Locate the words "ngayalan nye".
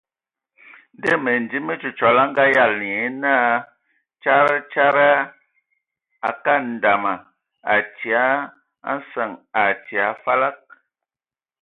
2.31-3.01